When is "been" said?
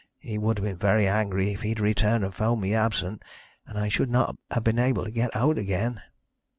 0.65-0.77, 4.63-4.79